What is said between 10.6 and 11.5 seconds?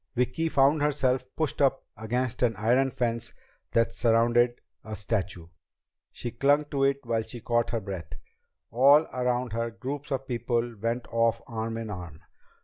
went off